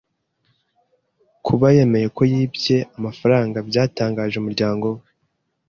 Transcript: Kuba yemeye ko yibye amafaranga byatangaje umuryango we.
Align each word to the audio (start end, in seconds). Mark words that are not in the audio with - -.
Kuba 1.45 1.65
yemeye 1.75 2.07
ko 2.15 2.21
yibye 2.31 2.77
amafaranga 2.97 3.57
byatangaje 3.69 4.35
umuryango 4.37 4.85
we. 4.95 5.01